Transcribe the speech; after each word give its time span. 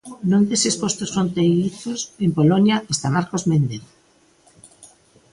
Nun 0.29 0.43
deses 0.49 0.75
postos 0.81 1.13
fronteirizos 1.15 1.99
en 2.25 2.29
Polonia 2.37 2.77
está 2.93 3.07
Marcos 3.17 3.43
Méndez. 3.51 3.83